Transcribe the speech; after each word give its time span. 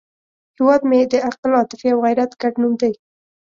هیواد 0.57 0.81
مې 0.89 0.99
د 1.11 1.13
عقل، 1.27 1.51
عاطفې 1.57 1.89
او 1.93 1.99
غیرت 2.05 2.31
ګډ 2.41 2.53
نوم 2.61 2.73
دی 2.81 2.93